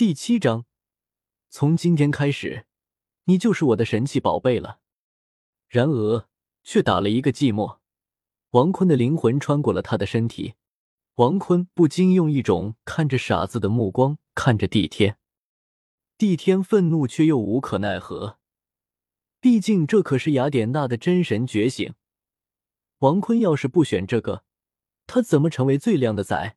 [0.00, 0.64] 第七章，
[1.50, 2.64] 从今天开始，
[3.24, 4.80] 你就是我的神器宝贝了。
[5.68, 6.26] 然而，
[6.64, 7.80] 却打了一个寂寞。
[8.52, 10.54] 王坤的灵魂穿过了他的身体，
[11.16, 15.18] 王坤不禁用一种看着傻子的目光看着帝天。
[16.16, 18.38] 帝天愤怒却又无可奈何，
[19.38, 21.92] 毕竟这可是雅典娜的真神觉醒。
[23.00, 24.44] 王坤要是不选这个，
[25.06, 26.56] 他怎么成为最靓的仔？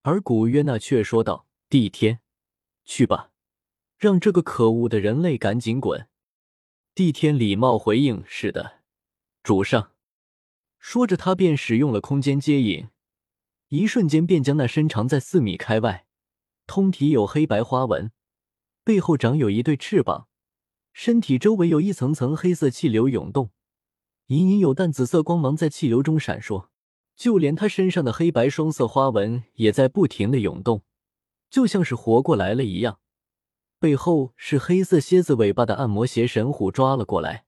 [0.00, 2.20] 而古约娜却说道：“帝天。”
[2.86, 3.32] 去吧，
[3.98, 6.08] 让这个可恶的人类赶紧滚！
[6.94, 8.80] 帝天礼貌回应：“是的，
[9.42, 9.92] 主上。”
[10.78, 12.88] 说着，他便使用了空间接引，
[13.68, 16.06] 一瞬间便将那身长在四米开外、
[16.66, 18.12] 通体有黑白花纹、
[18.84, 20.28] 背后长有一对翅膀、
[20.92, 23.50] 身体周围有一层层黑色气流涌动，
[24.28, 26.68] 隐隐有淡紫色光芒在气流中闪烁，
[27.16, 30.82] 就连他身上的黑白双色花纹也在不停的涌动。
[31.48, 33.00] 就像是活过来了一样，
[33.78, 37.46] 背后是黑色蝎子尾巴的暗魔邪神虎抓了过来。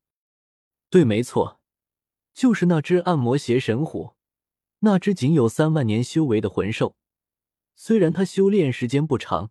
[0.91, 1.61] 对，没错，
[2.33, 4.15] 就是那只暗魔邪神虎，
[4.81, 6.97] 那只仅有三万年修为的魂兽。
[7.75, 9.51] 虽然它修炼时间不长，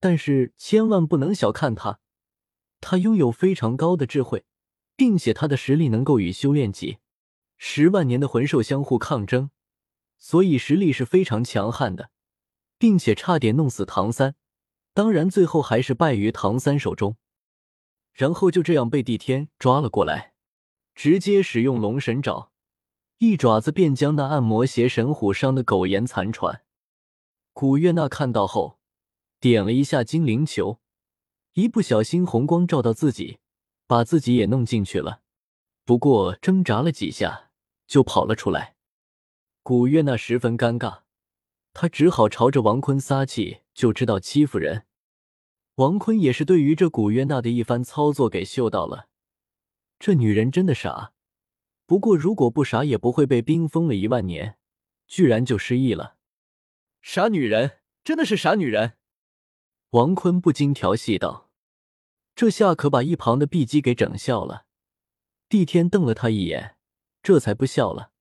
[0.00, 2.00] 但是千万不能小看它，
[2.80, 4.44] 它拥有非常高的智慧，
[4.94, 6.98] 并且它的实力能够与修炼几
[7.56, 9.50] 十万年的魂兽相互抗争，
[10.18, 12.10] 所以实力是非常强悍的。
[12.84, 14.34] 并且差点弄死唐三，
[14.92, 17.16] 当然最后还是败于唐三手中，
[18.12, 20.34] 然后就这样被帝天抓了过来，
[20.94, 22.52] 直接使用龙神爪，
[23.16, 26.60] 一爪子便将那暗魔邪神虎伤的苟延残喘。
[27.54, 28.78] 古月娜看到后，
[29.40, 30.78] 点了一下精灵球，
[31.54, 33.38] 一不小心红光照到自己，
[33.86, 35.22] 把自己也弄进去了，
[35.86, 37.48] 不过挣扎了几下
[37.86, 38.76] 就跑了出来。
[39.62, 41.03] 古月娜十分尴尬。
[41.74, 44.86] 他只好朝着王坤撒气，就知道欺负人。
[45.74, 49.08] 王坤也是对于这古约娜的一番操作给嗅到了，
[49.98, 51.12] 这女人真的傻。
[51.84, 54.56] 不过如果不傻，也不会被冰封了一万年，
[55.08, 56.16] 居然就失忆了。
[57.02, 58.94] 傻女人，真的是傻女人。
[59.90, 61.50] 王坤不禁调戏道
[62.36, 64.66] ：“这下可把一旁的碧姬给整笑了。”
[65.50, 66.76] 帝天瞪了他一眼，
[67.20, 68.12] 这才不笑了。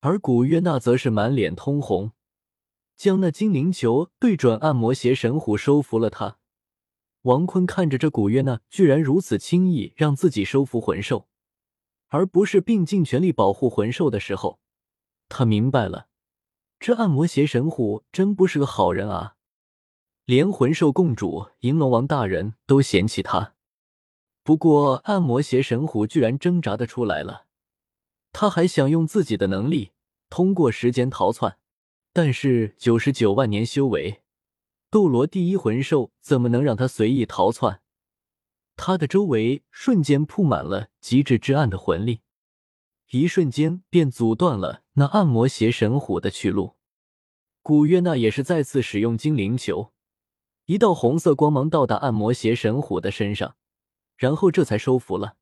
[0.00, 2.10] 而古约娜则是满脸通红。
[2.96, 6.38] 将那精灵球对准暗魔邪神虎，收服了他。
[7.22, 11.28] 王坤看着这古月娜居然如此轻易让自己收服魂兽，
[12.08, 14.60] 而不是并尽全力保护魂兽的时候，
[15.28, 16.08] 他明白了，
[16.78, 19.36] 这暗魔邪神虎真不是个好人啊！
[20.26, 23.54] 连魂兽共主银龙王大人都嫌弃他。
[24.42, 27.46] 不过暗魔邪神虎居然挣扎的出来了，
[28.32, 29.92] 他还想用自己的能力
[30.28, 31.56] 通过时间逃窜。
[32.16, 34.22] 但是九十九万年修为，
[34.88, 37.82] 斗罗第一魂兽怎么能让他随意逃窜？
[38.76, 42.20] 他的周围瞬间铺满了极致至暗的魂力，
[43.10, 46.76] 一瞬间便阻断了那暗魔邪神虎的去路。
[47.62, 49.92] 古月娜也是再次使用精灵球，
[50.66, 53.56] 一道红色光芒到达暗魔邪神虎的身上，
[54.16, 55.36] 然后这才收服了。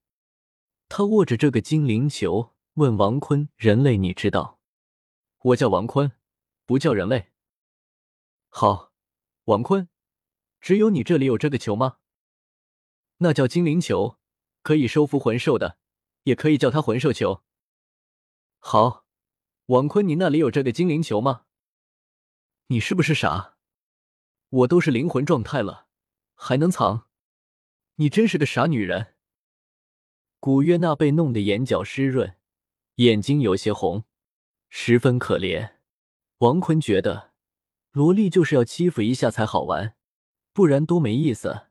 [0.89, 4.59] 他握着这个精灵球，问王坤：“人类，你知道？
[5.43, 6.13] 我叫王坤。”
[6.65, 7.33] 不叫人类。
[8.49, 8.93] 好，
[9.45, 9.89] 王坤，
[10.61, 11.99] 只有你这里有这个球吗？
[13.19, 14.19] 那叫精灵球，
[14.63, 15.79] 可以收服魂兽的，
[16.25, 17.45] 也可以叫它魂兽球。
[18.59, 19.07] 好，
[19.67, 21.47] 王坤，你那里有这个精灵球吗？
[22.67, 23.57] 你是不是傻？
[24.49, 25.89] 我都是灵魂状态了，
[26.35, 27.09] 还能藏？
[27.97, 29.15] 你真是个傻女人。
[30.41, 32.37] 古月娜被弄得眼角湿润，
[32.97, 34.05] 眼睛有些红，
[34.69, 35.77] 十分可怜。
[36.43, 37.31] 王坤觉得，
[37.93, 39.95] 萝莉就是要欺负一下才好玩，
[40.53, 41.69] 不然多没意思。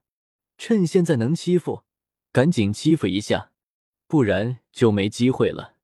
[0.57, 1.83] 趁现在能欺负，
[2.31, 3.51] 赶紧欺负一下，
[4.07, 5.75] 不然就没机会了。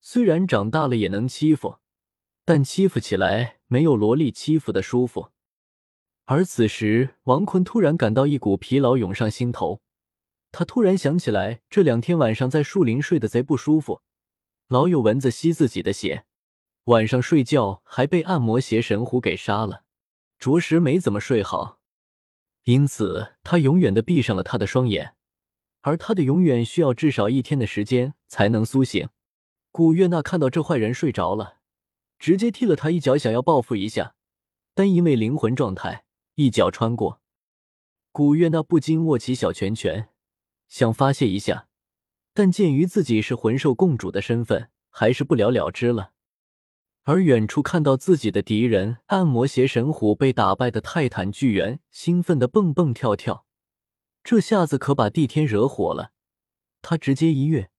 [0.00, 1.80] 虽然长大了也能欺负，
[2.46, 5.32] 但欺负起来没有萝莉欺负的舒服。
[6.24, 9.82] 而此时，王坤突然感到一股疲劳涌上心头，
[10.50, 14.00] 他突然想起来，这两天晚上在树林睡得贼不舒服，
[14.68, 16.24] 老有蚊子吸自己的血。
[16.88, 19.84] 晚上睡觉还被暗魔邪神虎给杀了，
[20.38, 21.80] 着实没怎么睡好，
[22.64, 25.14] 因此他永远的闭上了他的双眼，
[25.82, 29.10] 而他的永远需要至少一天的时间才能苏醒。
[29.70, 31.58] 古月娜看到这坏人睡着了，
[32.18, 34.14] 直接踢了他一脚，想要报复一下，
[34.74, 36.04] 但因为灵魂状态，
[36.36, 37.20] 一脚穿过，
[38.12, 40.08] 古月娜不禁握起小拳拳，
[40.68, 41.68] 想发泄一下，
[42.32, 46.12] 但鉴于自己是魂兽共主的身份，还是不了了之了。
[47.08, 53.46] 而远处看到自己的敌人暗魔邪神虎被打败的泰坦巨猿，兴奋的蹦蹦跳跳，
[54.22, 56.12] 这下子可把帝天惹火了。
[56.82, 57.70] 他直接一跃，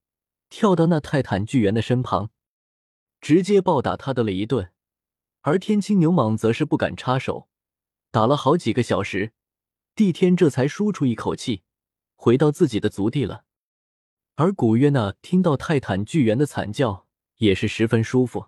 [0.50, 2.32] 跳到那泰坦巨猿的身旁，
[3.22, 4.72] 直接暴打他的了一顿。
[5.42, 7.48] 而天青牛蟒则是不敢插手，
[8.10, 9.34] 打了好几个小时，
[9.94, 11.62] 帝天这才舒出一口气，
[12.16, 13.46] 回到自己的族地了。
[14.38, 17.06] 而古月娜听到泰坦巨猿的惨叫，
[17.38, 18.48] 也是十分舒服，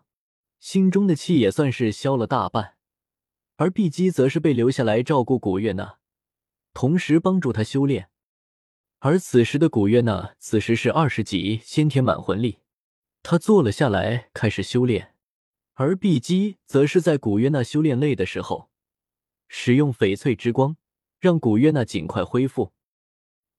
[0.61, 2.75] 心中的气也算是消了大半。
[3.57, 5.97] 而碧姬则是被留下来照顾古月娜，
[6.73, 8.09] 同时帮助她修炼。
[8.99, 12.59] 而此时的古月娜，此时是二十级先天满魂力，
[13.23, 15.15] 她坐了下来开始修炼。
[15.73, 18.69] 而碧姬则是在古月娜修炼累的时候，
[19.47, 20.77] 使用翡翠之光，
[21.19, 22.71] 让古月娜尽快恢复。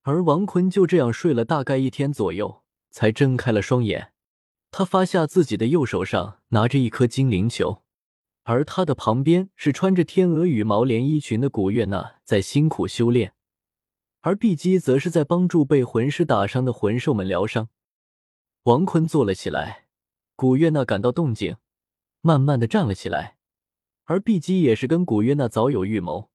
[0.02, 4.11] 而王坤就这样睡了大概一天左右，才睁开了双眼。
[4.72, 7.82] 他发现自己的右手上拿着一颗精灵球，
[8.44, 13.34] 而他的旁边是穿着天鹅羽毛连衣裙的古月娜在辛苦修炼，
[14.22, 17.68] 而碧姬则是在帮助被魂师打伤的魂兽们疗伤。
[18.62, 19.84] 王坤坐了起来，
[20.34, 21.56] 古月娜感到动静。
[22.24, 23.36] 慢慢的站了起来，
[24.04, 26.30] 而碧姬也是跟古月娜早有预谋。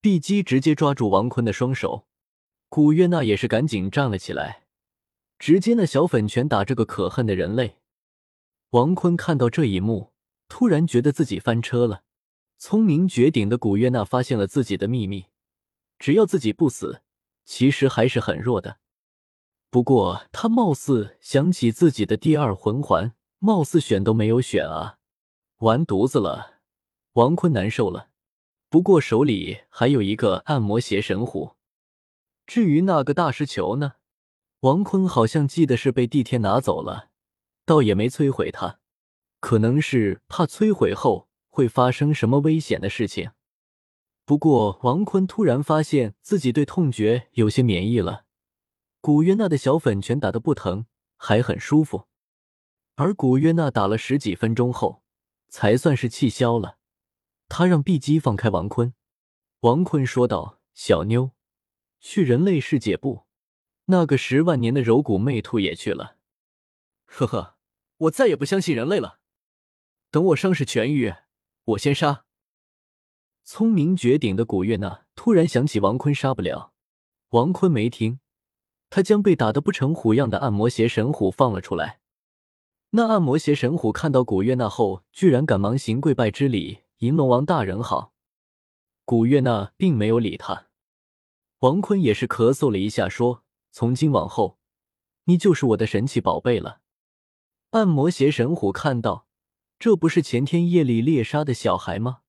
[0.00, 2.06] 碧姬直接抓住王坤的双手，
[2.68, 4.63] 古月娜也是赶紧站了起来，
[5.44, 7.76] 直接那小粉拳打这个可恨的人类。
[8.70, 10.14] 王坤看到这一幕，
[10.48, 12.02] 突然觉得自己翻车了。
[12.56, 15.26] 聪明绝顶的古月娜发现了自己的秘密，
[15.98, 17.02] 只要自己不死，
[17.44, 18.78] 其实还是很弱的。
[19.68, 24.96] 不过他貌似想起自己的第二魂环，貌似选都没有选啊。
[25.58, 26.60] 完犊子了，
[27.12, 28.08] 王坤难受了。
[28.70, 31.56] 不过手里还有一个暗魔邪神虎。
[32.46, 33.96] 至于那个大师球呢？
[34.64, 37.10] 王坤好像记得是被帝天拿走了，
[37.66, 38.78] 倒也没摧毁它，
[39.38, 43.32] 可能是怕摧毁后会发生什么危险的事情。
[44.24, 48.24] 不过王坤突然发现自己对痛觉有些免疫了。
[49.02, 50.86] 古约娜的小粉拳打的不疼，
[51.18, 52.06] 还很舒服。
[52.94, 55.02] 而古约娜打了十几分钟后。
[55.50, 56.78] 才算是气消了，
[57.48, 58.92] 他让碧姬放开王坤。
[59.60, 61.30] 王坤说道：“小妞，
[62.00, 63.23] 去人类世界不？
[63.86, 66.16] 那个十万年的柔骨魅兔也去了。”
[67.06, 67.56] 呵呵，
[67.98, 69.20] 我再也不相信人类了。
[70.10, 71.14] 等我伤势痊愈，
[71.64, 72.24] 我先杀。
[73.44, 76.72] 聪明绝顶的古月娜突然想起王坤杀不了，
[77.30, 78.20] 王坤没听，
[78.88, 82.00] 他将被打得不成虎样的暗魔邪神虎放了出来。
[82.90, 88.14] 那暗魔邪神虎看到古月娜后，居然赶忙行跪拜之礼：“银龙王大人好。”
[89.04, 90.68] 古月娜并没有理他。
[91.58, 93.43] 王坤也是咳嗽了一下，说
[93.74, 94.56] ：“从今往后，
[95.24, 96.80] 你就是我的神奇宝贝了。”
[97.70, 99.26] 暗魔邪神虎看到，
[99.80, 102.20] 这不是前天夜里猎杀的小孩吗？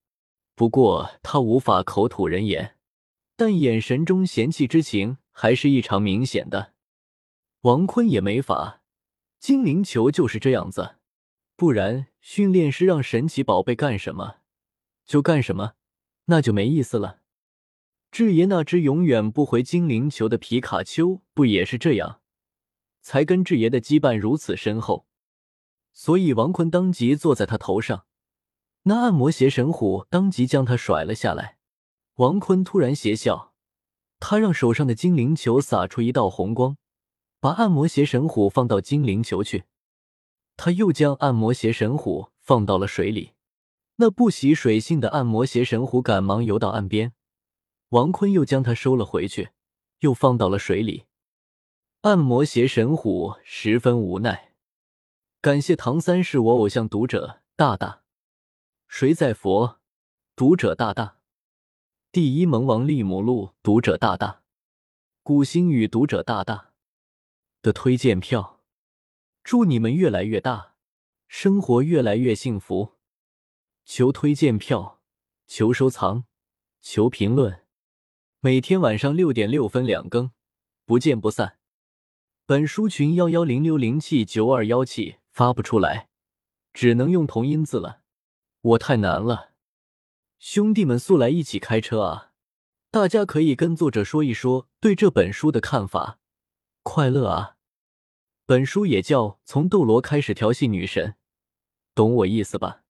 [0.56, 2.78] 不过他无法口吐人言，
[3.36, 6.74] 但眼神中嫌弃之情还是异常明显的。
[7.62, 8.82] 王坤也没法。
[9.40, 10.96] 精灵球就是这样子，
[11.56, 14.38] 不然训练师让神奇宝贝干什么
[15.06, 15.74] 就干什么，
[16.26, 17.20] 那就没意思了。
[18.16, 22.22] 智爷那只永远不回精灵球的皮卡丘不也是这样，
[23.02, 25.06] 才跟智爷的羁绊如此深厚。
[25.92, 28.06] 所以王坤当即坐在他头上，
[28.84, 31.58] 那按摩邪神虎当即将他甩了下来。
[32.14, 33.54] 王坤突然邪笑，
[34.22, 36.78] 他让手上的精灵球洒出一道红光。
[37.42, 39.66] 把按摩邪神虎放到精灵球去，
[40.56, 43.34] 他又将按摩邪神虎放到了水里。
[43.98, 47.12] 那不习水性的按摩邪神虎赶忙游到岸边，
[47.96, 49.52] 王坤又将它收了回去，
[50.00, 51.06] 又放到了水里。
[52.02, 54.54] 暗魔邪神虎十分无奈。
[55.40, 58.04] 感谢唐三是我偶像读者大大，
[58.90, 59.80] 谁在佛
[60.36, 61.20] 读者大大，
[62.12, 64.42] 第一萌王利姆路读者大大，
[65.24, 66.74] 古星宇读者大大。
[67.62, 68.60] 的推荐票，
[69.42, 70.76] 祝你们越来越大，
[71.30, 72.96] 生活越来越幸福。
[73.86, 75.02] 求推荐票，
[75.48, 76.26] 求收藏，
[76.82, 77.65] 求评论。
[78.46, 80.30] 每天晚上六点六分两更，
[80.86, 81.58] 不见不散。
[82.46, 86.10] 本书群幺幺零六零七九二幺七发不出来，
[86.72, 88.02] 只能用同音字了。
[88.62, 89.54] 我太难了，
[90.38, 92.34] 兄弟们速来一起开车啊！
[92.92, 96.20] 大家可以跟作者说一说对这本书的看法。
[96.84, 97.58] 快乐啊！
[98.46, 101.10] 本书也叫《从斗罗开始调戏女神》，
[101.96, 102.84] 懂我意思吧？